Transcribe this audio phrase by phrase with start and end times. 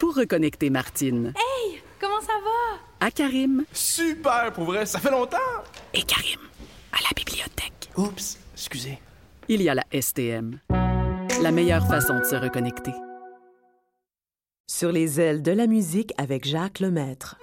[0.00, 1.34] pour reconnecter Martine.
[1.36, 3.06] Hey, comment ça va?
[3.06, 3.64] À Karim.
[3.72, 5.36] Super, pour vrai, ça fait longtemps.
[5.94, 6.40] Et Karim,
[6.90, 7.90] à la bibliothèque.
[7.96, 8.98] Oups, excusez.
[9.48, 10.58] Il y a la STM.
[11.42, 12.92] La meilleure façon de se reconnecter.
[14.66, 17.36] Sur les ailes de la musique avec Jacques Lemaître.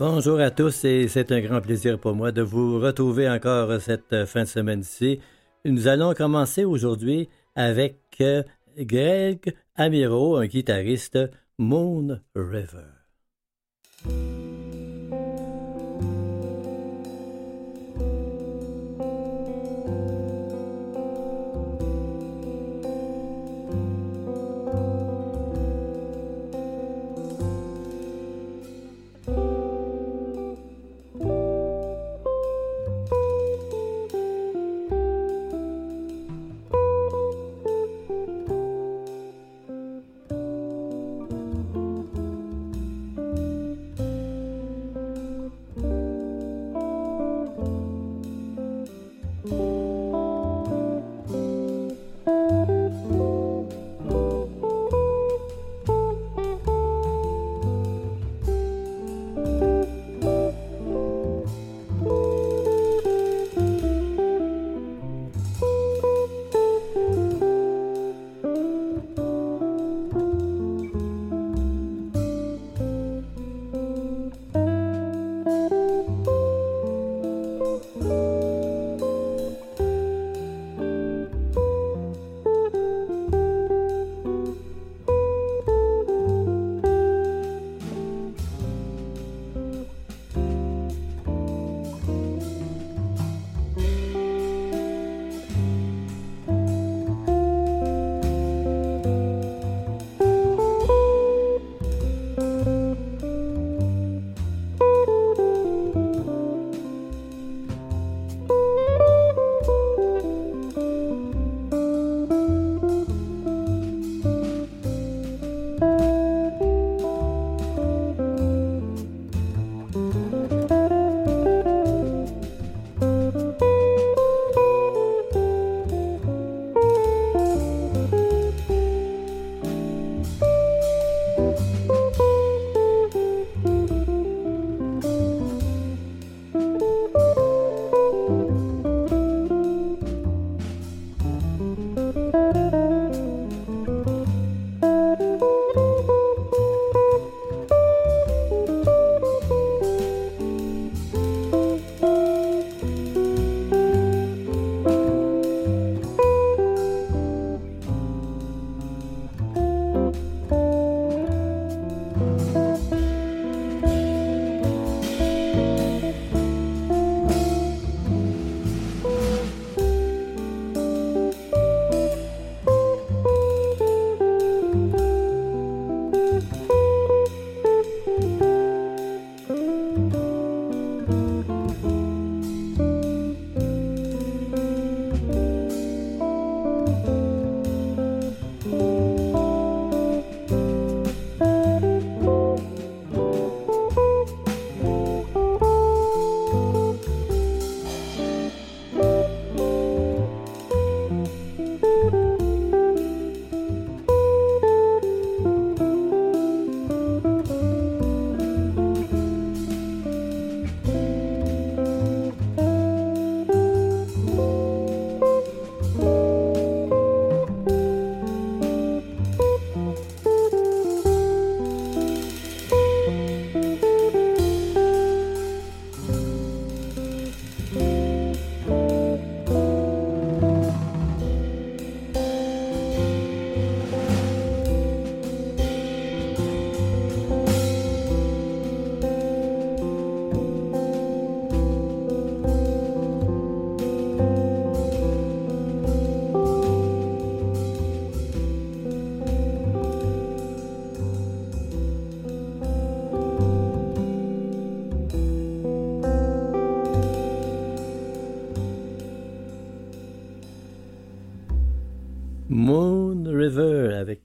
[0.00, 4.24] Bonjour à tous et c'est un grand plaisir pour moi de vous retrouver encore cette
[4.24, 5.20] fin de semaine-ci.
[5.66, 8.42] Nous allons commencer aujourd'hui avec euh,
[8.78, 11.18] Greg Amiro, un guitariste
[11.58, 12.99] Moon River.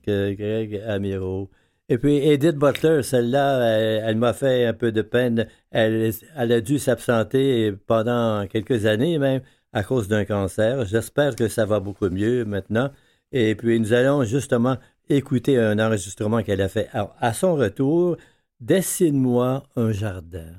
[0.06, 1.50] Greg Amiro.
[1.88, 5.48] Et puis Edith Butler, celle-là, elle, m'a fait un peu de peine.
[5.72, 9.42] Elle, elle a dû s'absenter pendant quelques années même
[9.72, 10.86] à cause d'un cancer.
[10.86, 12.90] J'espère que ça va beaucoup mieux maintenant.
[13.32, 14.78] Et puis nous allons justement
[15.10, 18.18] écouter un enregistrement qu'elle a fait à son retour.
[18.60, 20.54] Dessine-moi un jardin.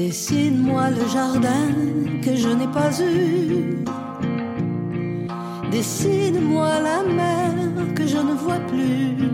[0.00, 1.68] Dessine-moi le jardin
[2.24, 3.84] que je n'ai pas eu.
[5.70, 7.52] Dessine-moi la mer
[7.94, 9.28] que je ne vois plus.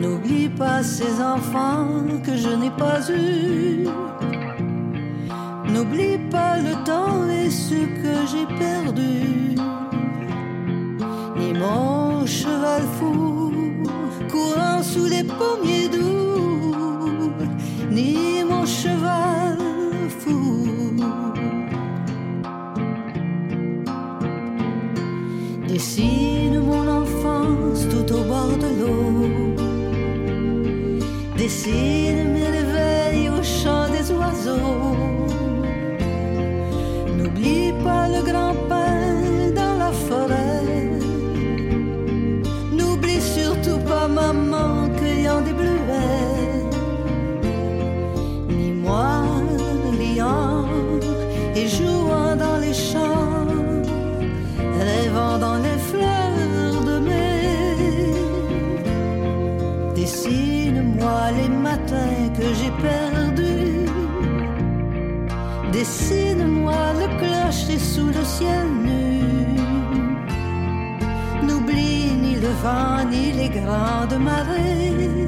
[0.00, 1.86] N'oublie pas ces enfants
[2.26, 3.86] que je n'ai pas eus.
[5.72, 9.54] N'oublie pas le temps et ce que j'ai perdu.
[11.38, 13.52] Ni mon cheval fou
[14.32, 17.32] courant sous les pommiers doux,
[25.78, 29.28] Dessine mon enfance tout au bord de l'eau.
[31.36, 32.57] Dessine mes
[71.42, 75.26] N'oublie ni le vent ni les grandes marées.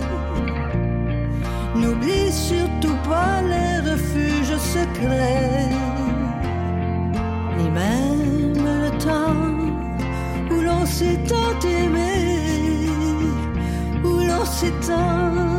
[1.74, 5.70] N'oublie surtout pas les refuges secrets,
[7.58, 9.56] ni même le temps
[10.52, 12.88] où l'on s'est tant aimé,
[14.04, 15.49] où l'on s'est tant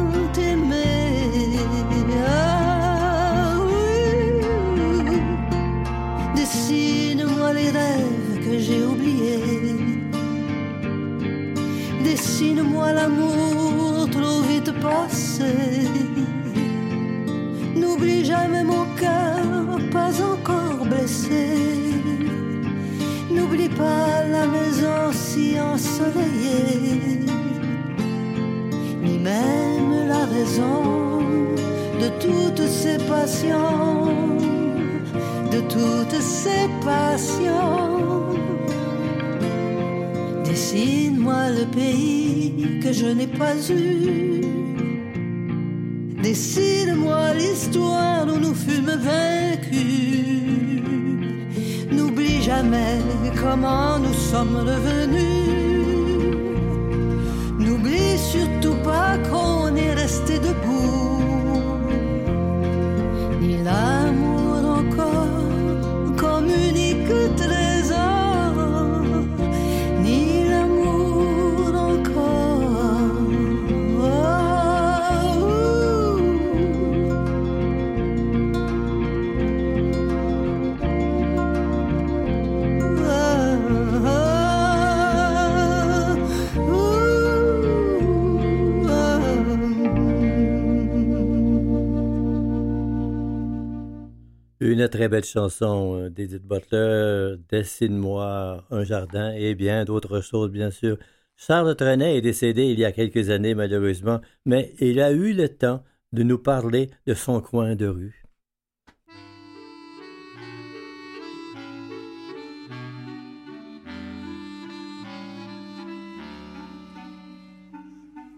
[94.91, 100.97] très belle chanson euh, d'Edith Butler, Dessine-moi un jardin et bien d'autres choses, bien sûr.
[101.35, 105.49] Charles Trenet est décédé il y a quelques années, malheureusement, mais il a eu le
[105.49, 105.83] temps
[106.13, 108.23] de nous parler de son coin de rue.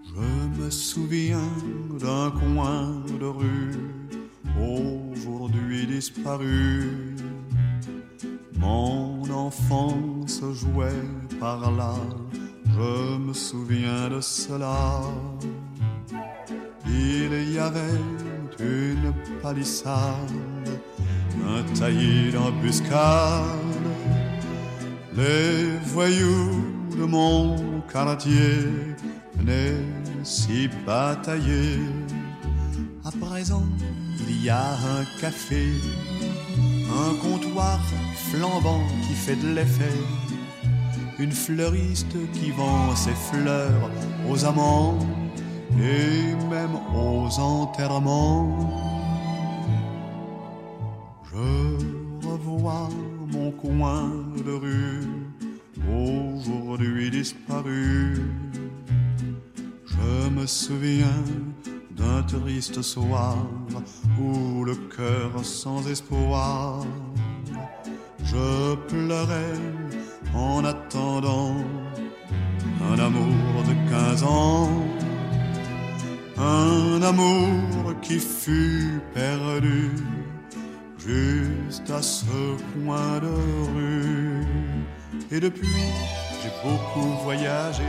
[0.05, 1.51] Je me souviens
[1.99, 4.02] d'un coin de rue
[5.85, 7.15] disparu.
[8.57, 11.05] Mon enfance jouait
[11.39, 11.95] par là,
[12.65, 15.01] je me souviens de cela.
[16.85, 17.99] Il y avait
[18.59, 20.31] une palissade,
[21.45, 23.43] un taillis d'embuscade.
[25.15, 26.63] Les voyous
[26.97, 27.55] de mon
[27.91, 28.95] quartier
[29.35, 29.83] venaient
[30.23, 31.79] s'y batailler.
[33.03, 33.65] À présent,
[34.27, 35.67] il y a un café,
[36.89, 37.79] un comptoir
[38.29, 39.99] flambant qui fait de l'effet,
[41.19, 43.89] une fleuriste qui vend ses fleurs
[44.29, 44.97] aux amants,
[45.79, 48.69] et même aux enterrements.
[51.31, 52.89] Je revois
[53.31, 54.11] mon coin
[54.45, 55.07] de rue,
[55.89, 58.21] aujourd'hui disparu.
[59.85, 61.23] Je me souviens
[61.95, 63.37] d'un triste soir
[64.19, 66.85] où le cœur sans espoir,
[68.23, 69.59] je pleurais
[70.33, 71.55] en attendant
[72.91, 74.69] un amour de quinze ans,
[76.37, 79.91] un amour qui fut perdu
[80.97, 82.25] juste à ce
[82.73, 83.33] coin de
[83.75, 84.45] rue.
[85.31, 85.67] Et depuis,
[86.41, 87.83] j'ai beaucoup voyagé,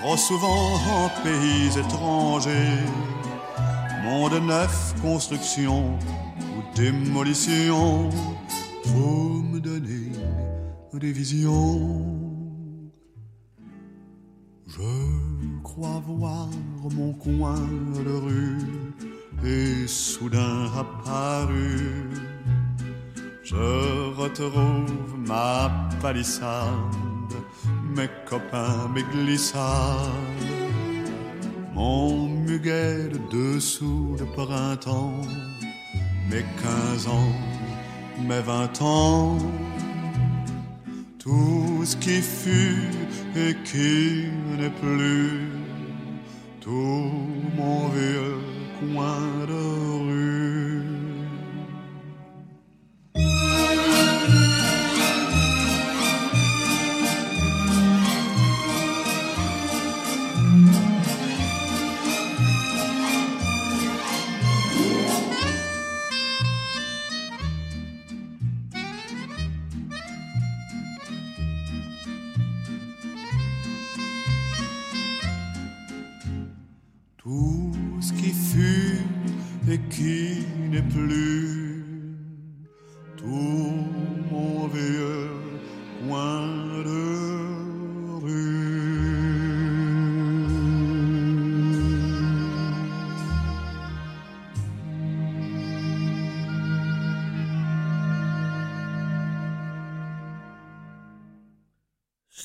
[0.00, 2.84] trop souvent en pays étrangers,
[4.02, 5.98] monde neuf, construction
[6.38, 8.08] ou démolition,
[8.86, 10.12] vous me donnez
[10.94, 12.04] des visions.
[14.66, 16.48] Je crois voir
[16.96, 17.60] mon coin
[18.04, 18.58] de rue
[19.44, 22.08] et soudain apparu.
[23.42, 26.94] Je retrouve ma palissade,
[27.96, 30.10] mes copains, mes glissades,
[31.74, 35.20] mon muguet de dessous de printemps,
[36.30, 37.34] mes quinze ans,
[38.28, 39.38] mes vingt ans,
[41.18, 42.88] tout ce qui fut
[43.36, 44.28] et qui
[44.58, 45.48] n'est plus,
[46.60, 47.12] tout
[47.56, 48.38] mon vieux
[48.78, 49.89] coin de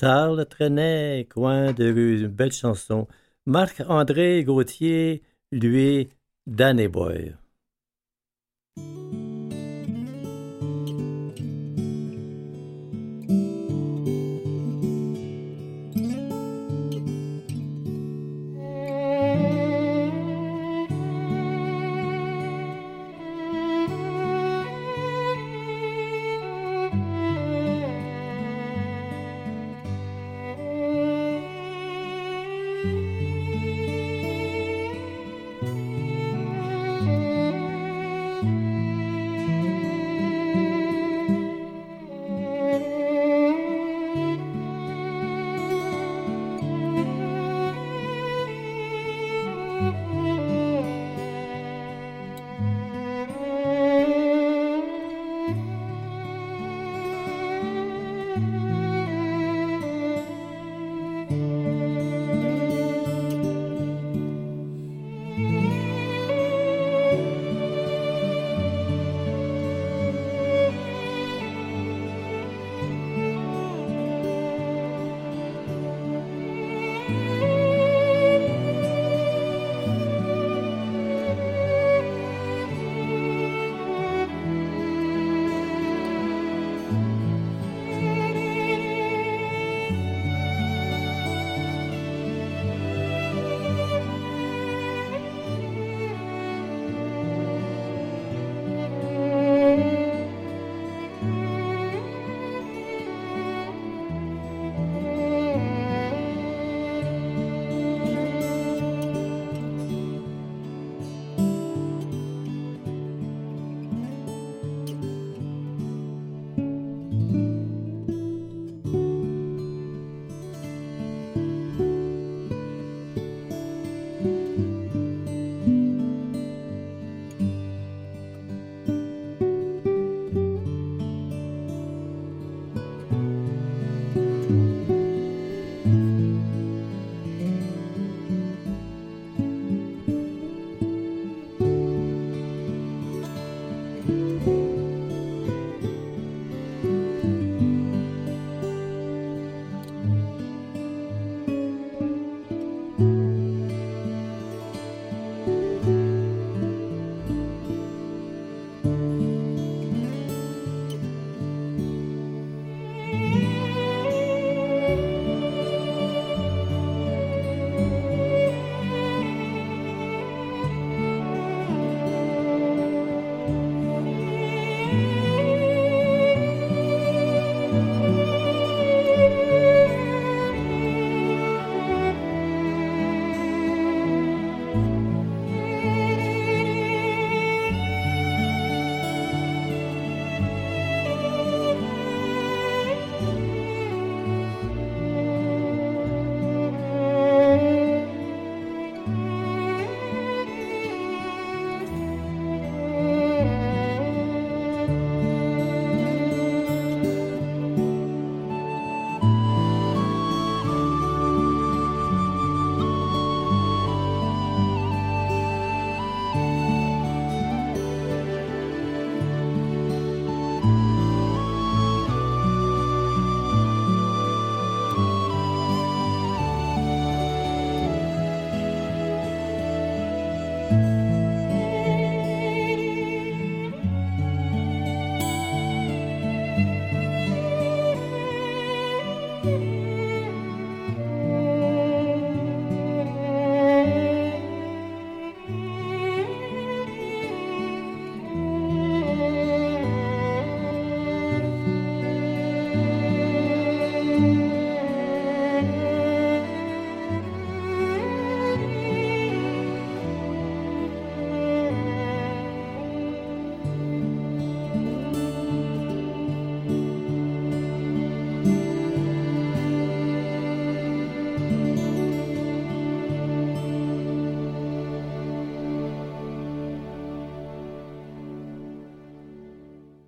[0.05, 3.07] Charles Trenet, coin de rue, une belle chanson.
[3.47, 6.09] Marc-André Gauthier, lui,
[6.45, 7.33] Danny Boy.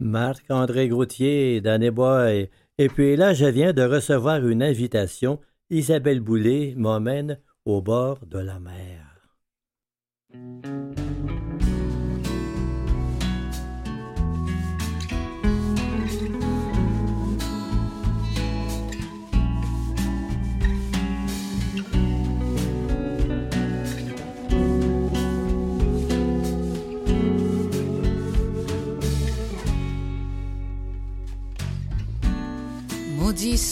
[0.08, 2.50] Marc-André Groutier, Danny Boy.
[2.78, 5.39] Et puis là, je viens de recevoir une invitation.
[5.70, 8.87] Isabelle Boulay m'emmène au bord de la mer.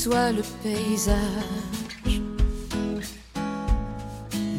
[0.08, 2.22] Le paysage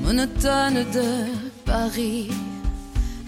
[0.03, 1.31] monotone de
[1.65, 2.31] Paris,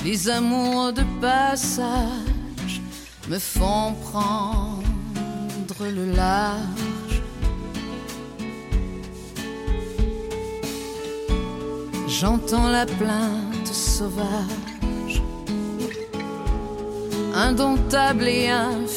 [0.04, 2.80] les amours de passage
[3.28, 4.82] me font prendre
[5.80, 7.22] le large.
[12.08, 15.22] J'entends la plainte sauvage,
[17.34, 18.87] indomptable et infinie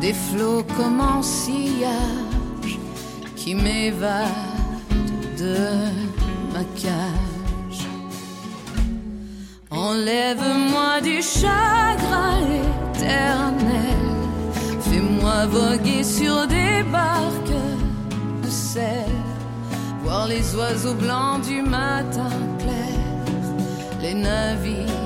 [0.00, 2.78] des flots comme en sillage
[3.36, 4.28] qui m'évadent
[5.38, 5.56] de
[6.52, 7.86] ma cage.
[9.70, 12.38] Enlève-moi du chagrin
[12.94, 14.04] éternel,
[14.80, 17.62] fais-moi voguer sur des barques
[18.42, 19.12] de sel,
[20.02, 22.98] voir les oiseaux blancs du matin clair,
[24.00, 24.97] les navires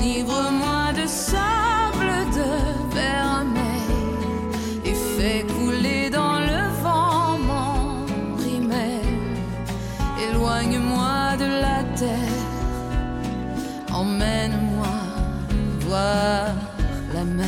[0.00, 2.50] Enivre-moi de sable de
[2.94, 3.96] vermeil
[4.86, 8.06] et fais couler dans le vent mon
[8.42, 9.04] rimel.
[10.30, 12.46] Éloigne-moi de la terre,
[13.92, 14.96] emmène-moi
[15.80, 16.54] voir
[17.12, 17.46] la mer.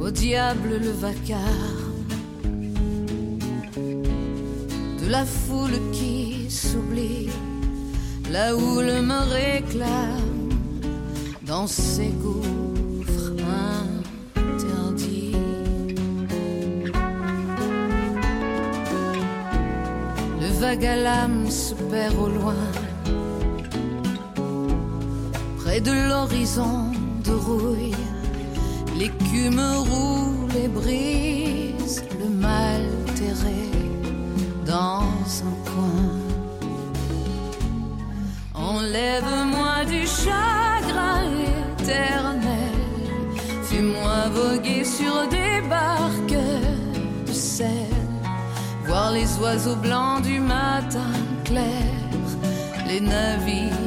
[0.00, 1.84] Au diable le vacarme
[5.02, 6.13] de la foule qui
[8.34, 10.48] la houle me réclame
[11.46, 13.30] dans ses gouffres
[14.36, 15.36] interdits.
[20.42, 22.64] Le vague à l'âme se perd au loin,
[25.58, 26.90] près de l'horizon
[27.26, 27.94] de rouille.
[28.98, 32.82] L'écume roule et brise le mal
[33.14, 33.62] terré
[34.66, 35.13] dans
[40.24, 41.22] chagrin
[41.78, 42.76] éternel,
[43.62, 46.44] fais-moi voguer sur des barques
[47.26, 47.94] de sel,
[48.86, 51.12] voir les oiseaux blancs du matin
[51.44, 51.90] clair,
[52.86, 53.84] les navires.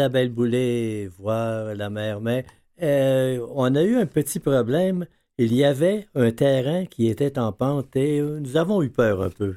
[0.00, 2.22] Isabelle Boulay, voir la mer.
[2.22, 2.46] Mais
[2.82, 5.04] euh, on a eu un petit problème.
[5.36, 9.22] Il y avait un terrain qui était en pente et euh, nous avons eu peur
[9.22, 9.56] un peu.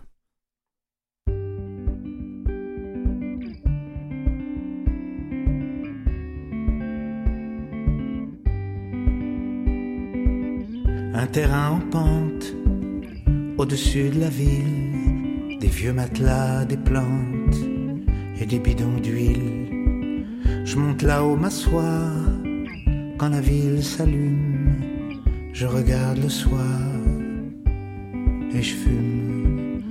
[11.15, 12.53] Un terrain en pente,
[13.57, 17.55] au-dessus de la ville, des vieux matelas, des plantes
[18.41, 19.72] et des bidons d'huile.
[20.65, 22.09] Je monte là-haut m'asseoir
[23.17, 24.69] quand la ville s'allume.
[25.51, 26.79] Je regarde le soir
[28.53, 29.81] et je fume.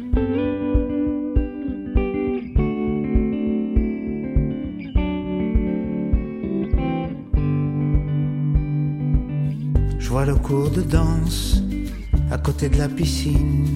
[9.99, 11.63] Je vois le cours de danse
[12.31, 13.67] à côté de la piscine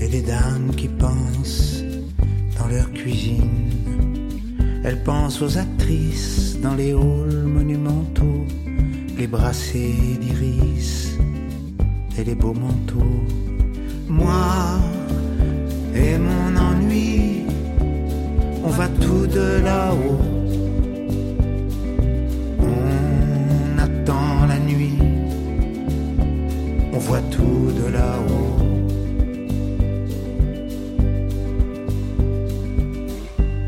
[0.00, 1.82] et des dames qui pensent
[2.58, 3.65] dans leur cuisine.
[4.86, 8.46] Elles pensent aux actrices dans les halls monumentaux,
[9.18, 11.18] les brassées d'iris
[12.16, 13.24] et les beaux manteaux.
[14.08, 14.78] Moi
[15.92, 17.46] et mon ennui,
[18.62, 20.20] on va tout de là-haut.
[22.60, 24.98] On attend la nuit,
[26.92, 28.45] on voit tout de là-haut.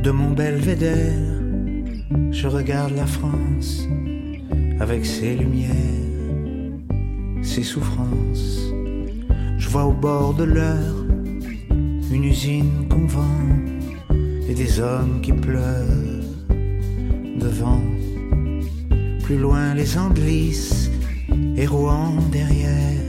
[0.08, 1.42] De mon belvédère,
[2.30, 3.86] je regarde la France
[4.80, 5.74] avec ses lumières,
[7.42, 8.72] ses souffrances.
[9.58, 11.04] Je vois au bord de l'heure
[12.10, 13.48] une usine qu'on vend
[14.48, 16.24] et des hommes qui pleurent
[17.38, 17.82] devant.
[19.24, 20.90] Plus loin les Anglisses
[21.54, 23.02] et Rouen derrière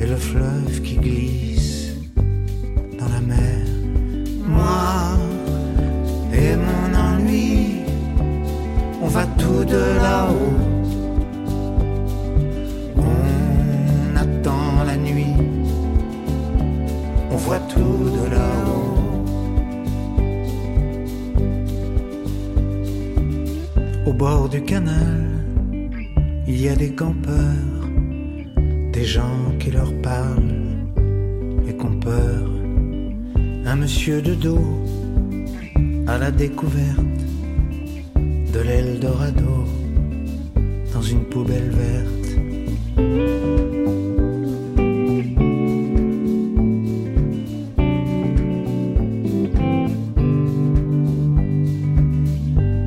[0.00, 1.53] et le fleuve qui glisse
[9.44, 10.58] tout de là-haut.
[12.96, 15.36] On attend la nuit,
[17.30, 18.96] on voit tout de là-haut.
[24.06, 25.20] Au bord du canal,
[26.46, 27.82] il y a des campeurs,
[28.92, 30.62] des gens qui leur parlent
[31.68, 32.44] et qu'on peur.
[33.66, 34.68] Un monsieur de dos
[36.06, 37.13] à la découverte
[38.54, 39.64] de l'Eldorado
[40.92, 42.28] dans une poubelle verte.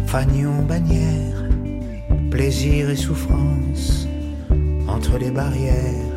[0.05, 1.49] Fagnon bannière,
[2.31, 4.07] plaisir et souffrance,
[4.87, 6.13] entre les barrières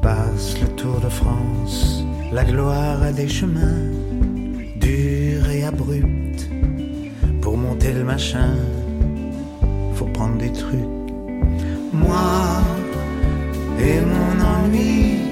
[0.00, 2.02] passe le Tour de France.
[2.32, 3.90] La gloire a des chemins
[4.76, 6.19] durs et abrupts.
[7.50, 8.54] Pour monter le machin,
[9.94, 10.78] faut prendre des trucs.
[11.92, 12.62] Moi
[13.80, 15.22] et mon ennui,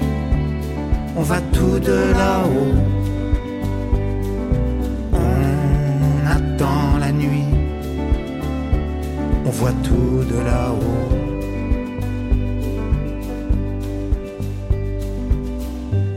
[1.15, 2.75] on va tout de là-haut.
[5.13, 7.55] On attend la nuit,
[9.45, 11.09] on voit tout de là-haut.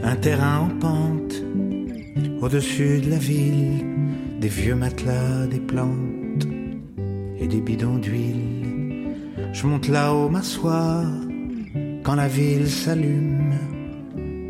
[0.03, 1.35] Un terrain en pente,
[2.41, 3.92] au-dessus de la ville,
[4.43, 6.45] des vieux matelas, des plantes
[7.39, 9.15] et des bidons d'huile.
[9.53, 11.05] Je monte là-haut m'asseoir,
[12.03, 13.53] quand la ville s'allume,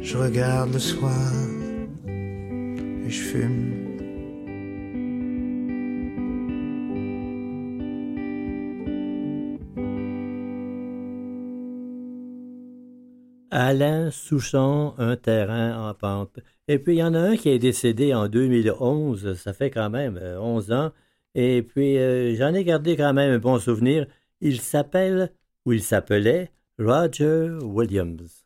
[0.02, 1.32] je regarde le soir
[2.08, 3.73] et je fume.
[13.66, 16.40] Alain Souchon, un terrain en pente.
[16.68, 19.90] Et puis, il y en a un qui est décédé en 2011, ça fait quand
[19.90, 20.92] même 11 ans.
[21.34, 24.06] Et puis, euh, j'en ai gardé quand même un bon souvenir.
[24.42, 25.32] Il s'appelle,
[25.66, 28.43] ou il s'appelait, Roger Williams.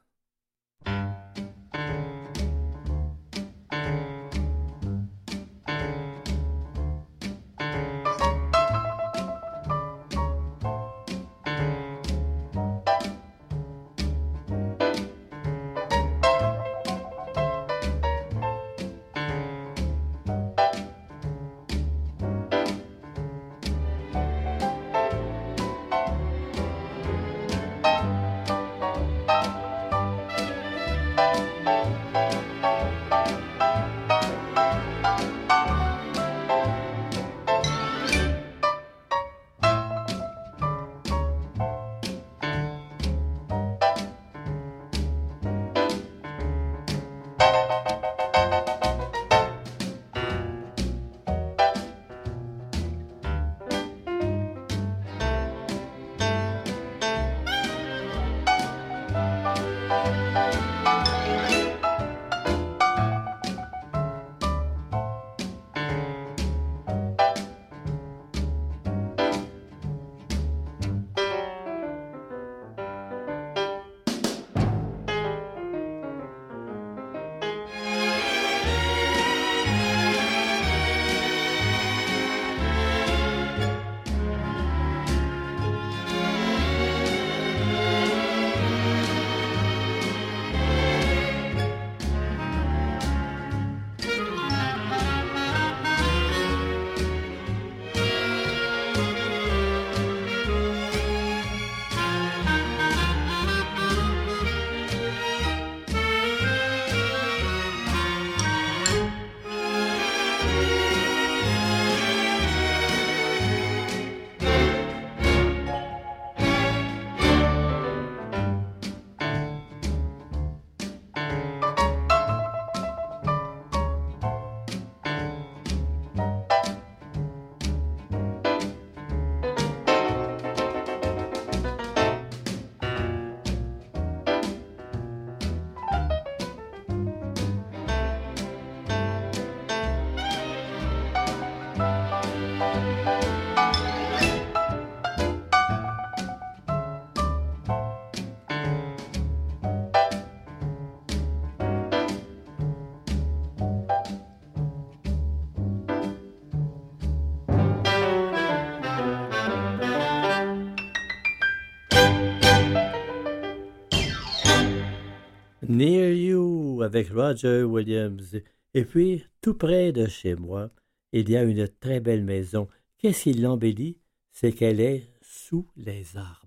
[166.87, 168.37] Avec Roger Williams.
[168.73, 170.71] Et puis, tout près de chez moi,
[171.11, 172.67] il y a une très belle maison.
[172.97, 173.97] Qu'est-ce qui l'embellit?
[174.31, 176.46] C'est qu'elle est sous les arbres.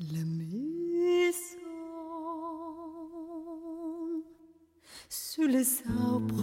[0.00, 1.60] La maison
[5.10, 6.40] sous les arbres.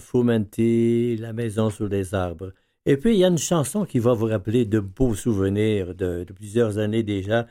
[0.00, 2.52] Fumenti, La maison sous les arbres.
[2.86, 6.24] Et puis, il y a une chanson qui va vous rappeler de beaux souvenirs de,
[6.24, 7.46] de plusieurs années déjà.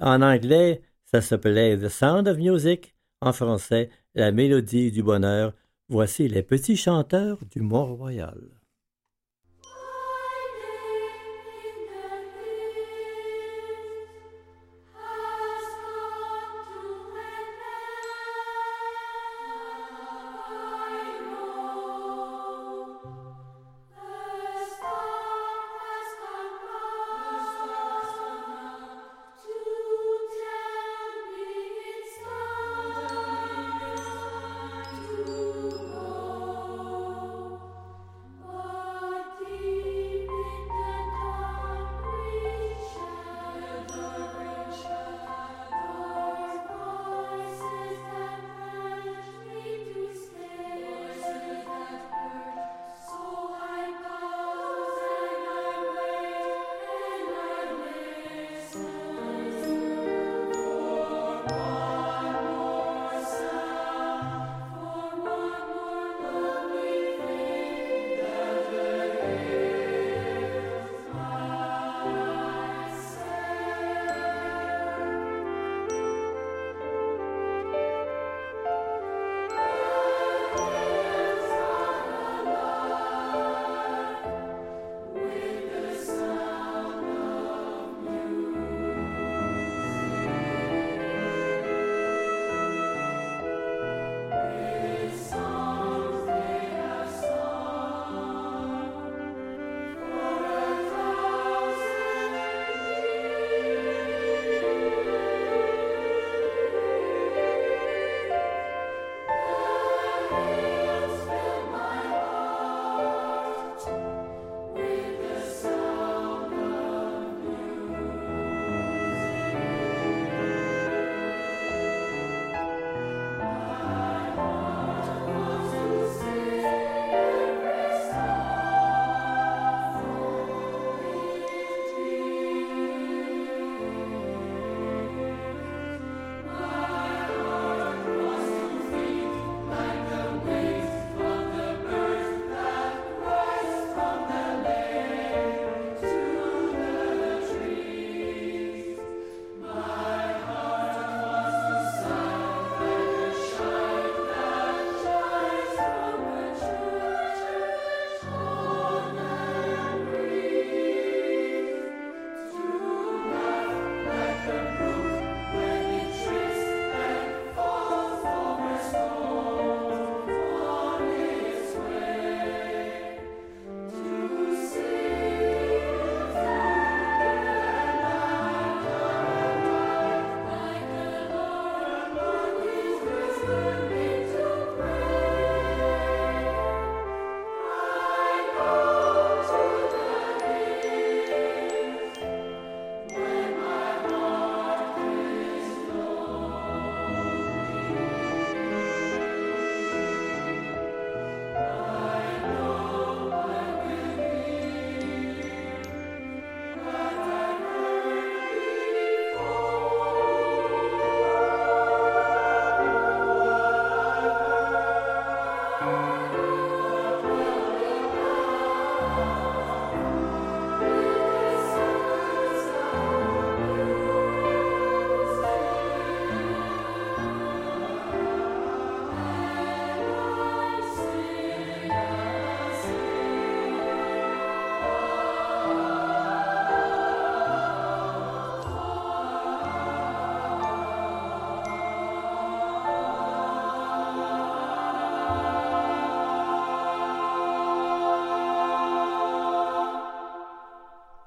[0.00, 2.94] En anglais, ça s'appelait The Sound of Music.
[3.20, 5.52] En français, La mélodie du bonheur.
[5.88, 8.59] Voici les petits chanteurs du Mont-Royal.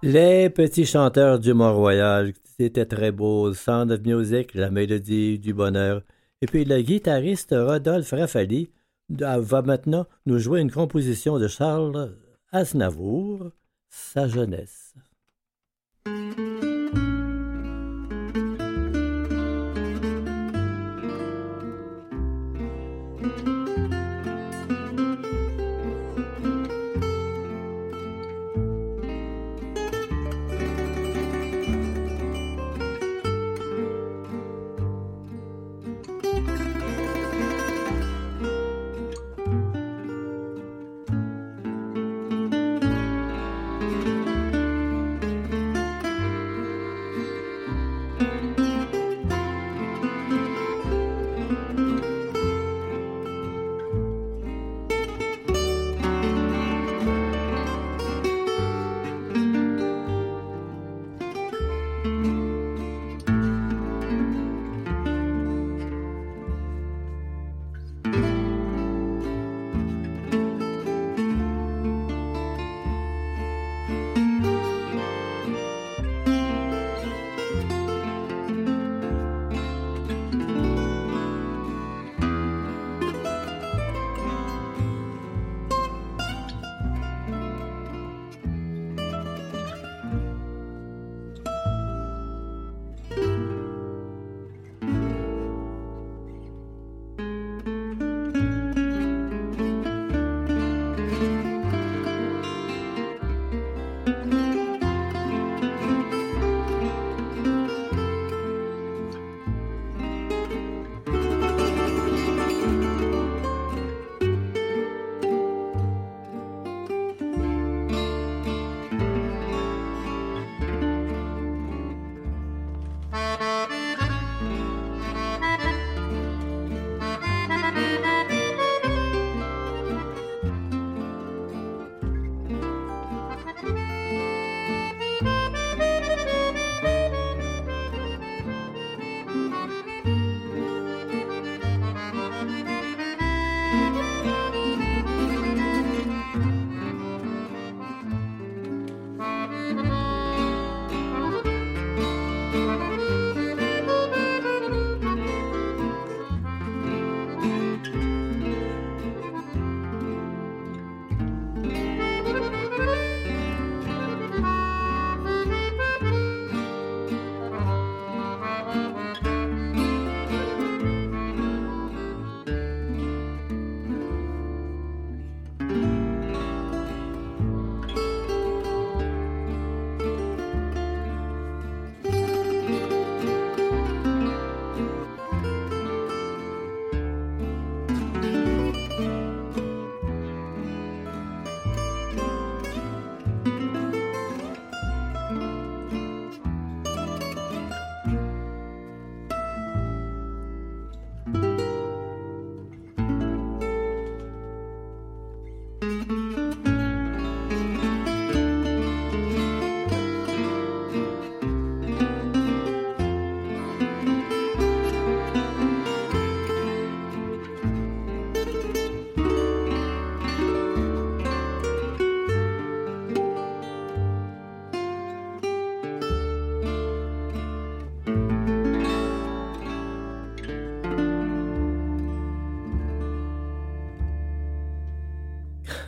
[0.06, 3.54] Les petits chanteurs du Mont-Royal, c'était très beau.
[3.54, 6.02] Sound of Music, la mélodie du bonheur.
[6.42, 8.70] Et puis le guitariste Rodolphe Raffali
[9.10, 12.18] va maintenant nous jouer une composition de Charles
[12.52, 13.52] Aznavour,
[13.90, 14.94] sa jeunesse.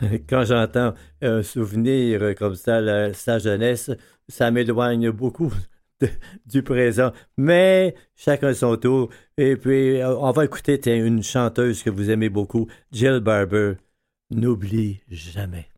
[0.28, 3.90] quand j'entends un souvenir comme ça, sa jeunesse,
[4.28, 5.52] ça m'éloigne beaucoup
[6.46, 7.12] du présent.
[7.36, 9.10] Mais chacun son tour.
[9.36, 13.74] Et puis, euh, on va écouter une chanteuse que vous aimez beaucoup, Jill Barber.
[14.30, 15.68] N'oublie jamais.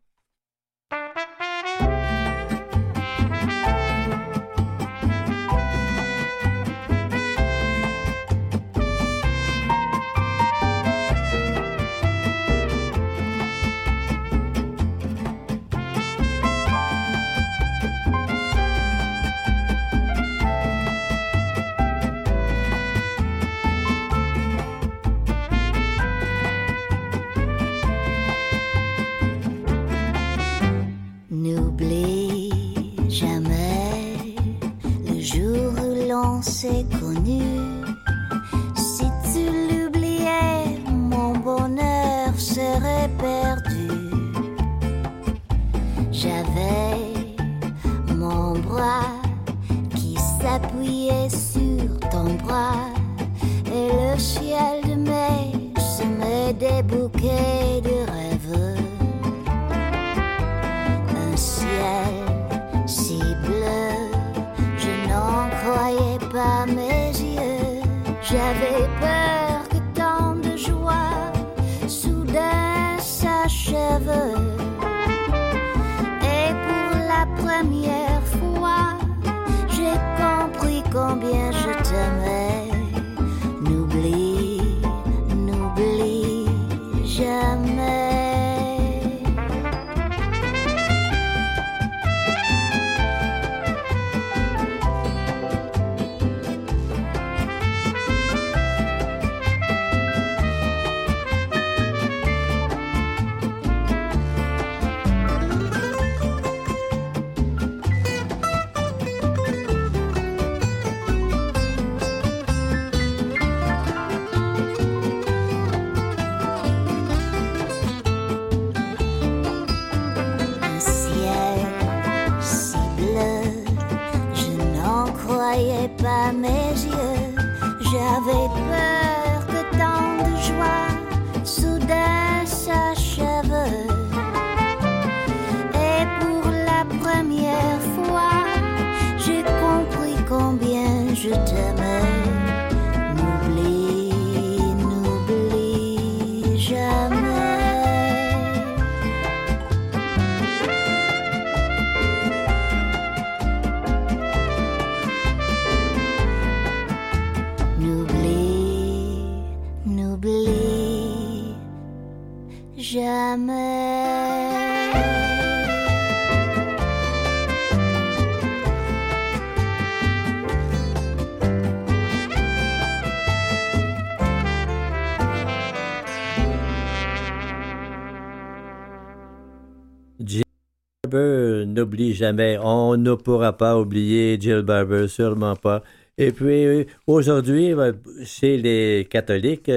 [181.15, 182.57] N'oublie jamais.
[182.61, 185.83] On ne pourra pas oublier Jill Barber, sûrement pas.
[186.17, 189.71] Et puis aujourd'hui, ben, chez les catholiques,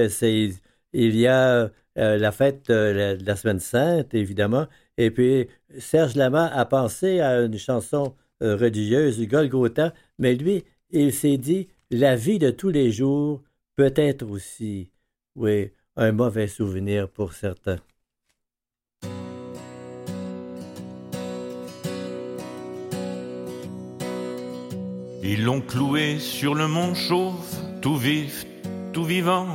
[0.93, 4.67] il y a euh, la fête de la, Semaine Sainte, évidemment.
[4.97, 11.13] Et puis Serge Lama a pensé à une chanson euh, religieuse, Golgotha, mais lui, il
[11.13, 13.41] s'est dit la vie de tous les jours
[13.75, 14.91] peut être aussi,
[15.35, 17.79] oui, un mauvais souvenir pour certains.
[25.25, 27.45] Ils l'ont cloué sur le mont chauve,
[27.81, 28.45] tout vif,
[28.91, 29.47] tout vivant.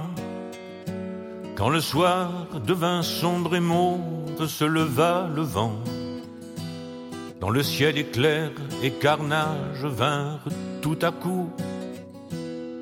[1.57, 5.75] Quand le soir devint sombre et mauve, se leva le vent.
[7.39, 8.51] Dans le ciel éclair
[8.83, 10.49] et carnage vinrent
[10.81, 11.51] tout à coup.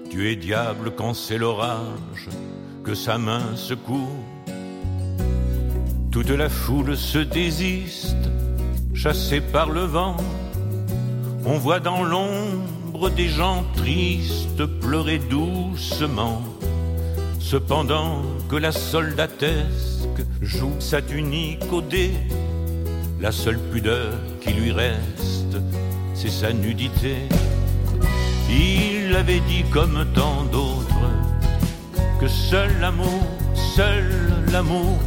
[0.09, 2.28] Dieu et diable quand c'est l'orage,
[2.84, 4.14] que sa main secoue.
[6.12, 8.30] Toute la foule se désiste,
[8.95, 10.16] chassée par le vent.
[11.45, 16.42] On voit dans l'ombre des gens tristes pleurer doucement.
[17.38, 22.11] Cependant que la soldatesque joue sa tunique au dé,
[23.20, 25.59] la seule pudeur qui lui reste,
[26.14, 27.16] c'est sa nudité.
[28.49, 31.11] Il avait dit comme tant d'autres
[32.18, 34.09] que seul l'amour, seul
[34.51, 34.99] l'amour,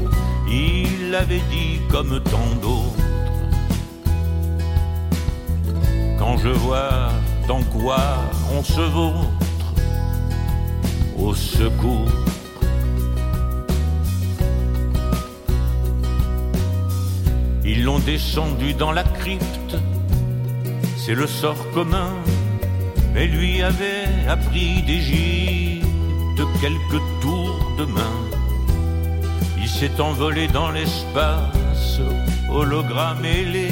[0.48, 3.10] il avait dit comme tant d'autres.
[6.20, 7.10] Quand je vois
[7.50, 7.98] dans quoi
[8.56, 9.70] on se vautre
[11.18, 12.12] au secours.
[17.66, 19.76] Ils l'ont descendu dans la crypte,
[20.96, 22.12] c'est le sort commun,
[23.16, 28.18] mais lui avait appris d'Égypte quelques tours de main.
[29.58, 32.00] Il s'est envolé dans l'espace,
[32.52, 33.70] hologramme ailé,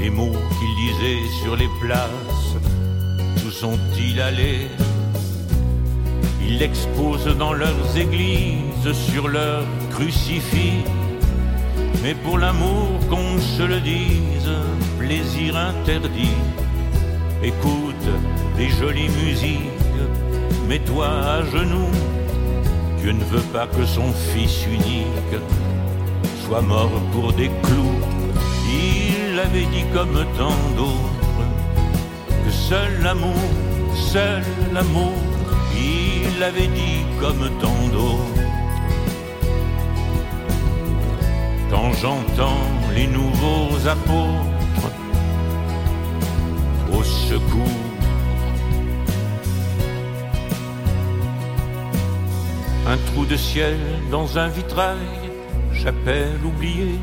[0.00, 2.27] les mots qu'il disait sur les places,
[3.60, 4.68] sont-ils allés
[6.40, 10.84] Ils l'exposent dans leurs églises, sur leurs crucifix.
[12.02, 14.52] Mais pour l'amour qu'on se le dise,
[15.00, 16.38] plaisir interdit.
[17.42, 18.08] Écoute
[18.56, 20.02] des jolies musiques,
[20.68, 21.94] mets-toi à genoux.
[23.00, 25.36] Dieu ne veut pas que son fils unique
[26.44, 27.98] soit mort pour des clous.
[28.70, 31.17] Il avait dit comme tant d'autres
[32.68, 33.44] seul l'amour,
[33.94, 34.42] seul
[34.74, 35.14] l'amour,
[35.74, 38.44] il avait dit comme tant d'autres.
[41.70, 44.90] Quand j'entends les nouveaux apôtres
[46.92, 47.88] au secours,
[52.86, 53.78] un trou de ciel
[54.10, 55.14] dans un vitrail,
[55.72, 57.00] chapelle oubliée.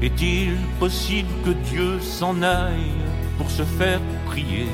[0.00, 3.07] Est-il possible que Dieu s'en aille
[3.38, 4.66] pour se faire prier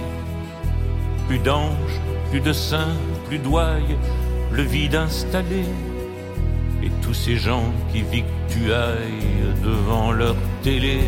[1.29, 2.01] Plus d'anges,
[2.31, 2.97] plus de saints,
[3.29, 3.97] plus d'ouailles,
[4.51, 5.65] le vide installé.
[6.83, 11.01] Et tous ces gens qui victuaillent devant leur télé.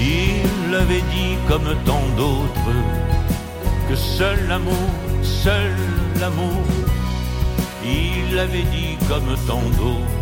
[0.00, 2.74] Il avait dit comme tant d'autres
[3.88, 4.88] que seul l'amour,
[5.22, 5.74] seul
[6.20, 6.64] l'amour,
[7.84, 10.20] il avait dit comme tant d'autres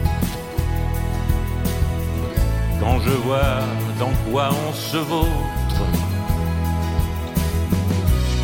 [2.80, 3.60] quand je vois
[3.98, 4.96] dans quoi on se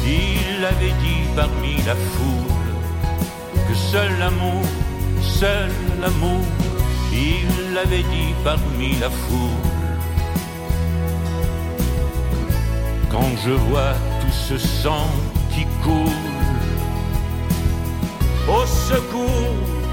[0.07, 2.55] Il avait dit parmi la foule
[3.69, 4.63] que seul l'amour,
[5.21, 5.71] seul
[6.01, 6.45] l'amour,
[7.13, 9.71] il l'avait dit parmi la foule.
[13.11, 15.09] Quand je vois tout ce sang
[15.51, 16.25] qui coule,
[18.49, 19.84] au secours,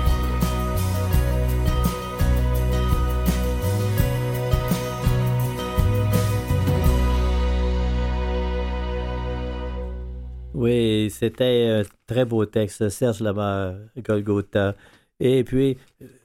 [10.62, 14.76] Oui, c'était un très beau texte, Serge Lamar, Golgotha.
[15.20, 15.80] Et puis,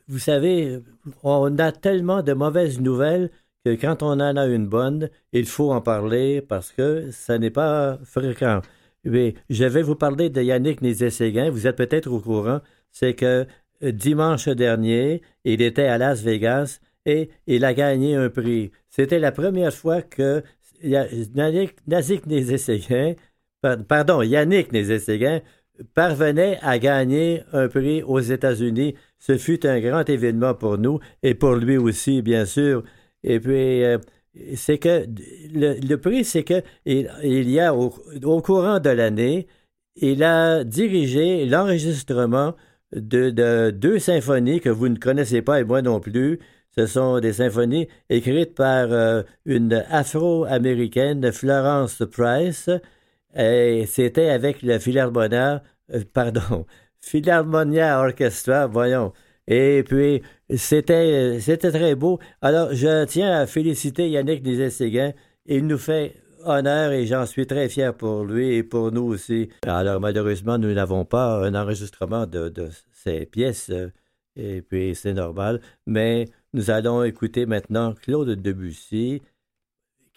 [0.09, 0.81] vous savez,
[1.23, 3.31] on a tellement de mauvaises nouvelles
[3.65, 7.51] que quand on en a une bonne, il faut en parler parce que ça n'est
[7.51, 8.61] pas fréquent.
[9.07, 11.49] Oui, je vais vous parler de Yannick Nézet-Séguin.
[11.49, 12.61] Vous êtes peut-être au courant.
[12.91, 13.47] C'est que
[13.83, 18.71] euh, dimanche dernier, il était à Las Vegas et il a gagné un prix.
[18.91, 20.43] C'était la première fois que
[20.83, 23.15] Yannick Nézet-Séguin
[23.89, 25.41] pardon, Yannick Nézet-Séguin
[25.95, 28.95] parvenait à gagner un prix aux États-Unis.
[29.19, 32.83] Ce fut un grand événement pour nous et pour lui aussi, bien sûr.
[33.23, 33.99] Et puis, euh,
[34.55, 35.07] c'est que
[35.55, 37.91] le, prix, c'est que il, y a au,
[38.41, 39.47] courant de l'année,
[39.97, 42.55] il a dirigé l'enregistrement
[42.95, 46.39] de, deux symphonies que vous ne connaissez pas et moi non plus.
[46.77, 52.69] Ce sont des symphonies écrites par euh, une Afro-américaine, Florence Price,
[53.37, 55.63] et c'était avec le Philharmonia,
[55.93, 56.67] euh, pardon,
[57.01, 59.13] Philharmonia Orchestra, voyons.
[59.47, 60.23] Et puis,
[60.57, 62.19] c'était, c'était très beau.
[62.41, 65.13] Alors, je tiens à féliciter Yannick Nézet-Séguin.
[65.45, 69.51] Il nous fait honneur et j'en suis très fier pour lui et pour nous aussi.
[69.63, 72.53] Alors, malheureusement, nous n'avons pas un enregistrement de,
[72.93, 73.71] ces pièces.
[73.71, 73.91] Euh,
[74.35, 75.61] et puis, c'est normal.
[75.87, 79.23] Mais nous allons écouter maintenant Claude Debussy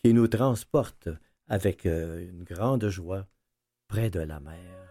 [0.01, 1.09] qui nous transporte
[1.49, 3.27] avec euh, une grande joie
[3.87, 4.88] près de la mer.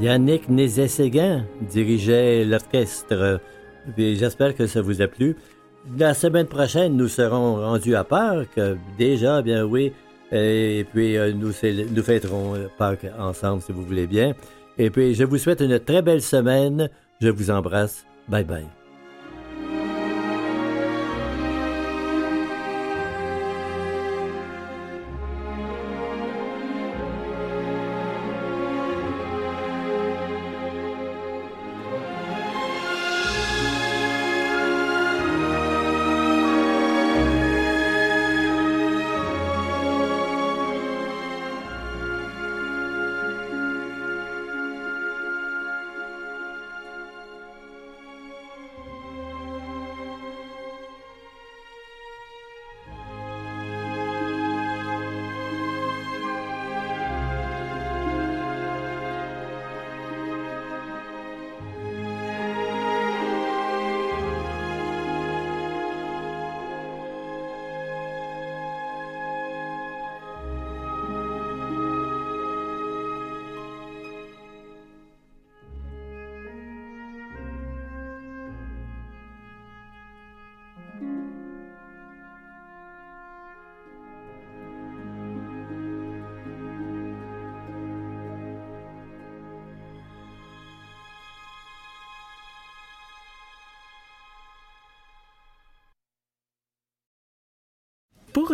[0.00, 3.40] Yannick Nézet-Séguin dirigeait l'orchestre.
[3.96, 5.36] J'espère que ça vous a plu.
[5.98, 8.60] La semaine prochaine, nous serons rendus à Pâques.
[8.98, 9.92] Déjà, bien oui.
[10.30, 11.52] Et puis, euh, nous,
[11.94, 14.34] nous fêterons Pâques ensemble, si vous voulez bien.
[14.76, 16.90] Et puis, je vous souhaite une très belle semaine.
[17.20, 18.04] Je vous embrasse.
[18.28, 18.66] Bye bye.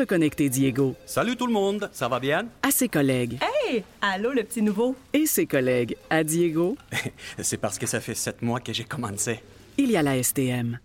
[0.05, 0.95] Reconnecter Diego.
[1.07, 2.47] Salut tout le monde, ça va bien?
[2.63, 3.39] À ses collègues.
[3.41, 3.83] Hey!
[4.03, 4.95] Allô, le petit nouveau?
[5.15, 6.77] Et ses collègues à Diego.
[7.39, 9.41] C'est parce que ça fait sept mois que j'ai commencé.
[9.79, 10.79] Il y a la STM.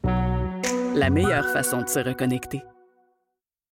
[0.95, 2.61] La meilleure façon de se reconnecter.